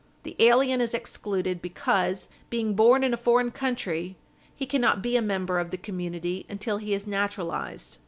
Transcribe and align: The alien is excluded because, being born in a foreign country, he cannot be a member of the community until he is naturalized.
The 0.23 0.35
alien 0.39 0.81
is 0.81 0.95
excluded 0.95 1.61
because, 1.61 2.27
being 2.49 2.73
born 2.73 3.03
in 3.03 3.13
a 3.13 3.17
foreign 3.17 3.51
country, 3.51 4.17
he 4.55 4.65
cannot 4.65 5.03
be 5.03 5.15
a 5.15 5.21
member 5.21 5.59
of 5.59 5.69
the 5.69 5.77
community 5.77 6.43
until 6.49 6.77
he 6.79 6.95
is 6.95 7.05
naturalized. 7.05 7.99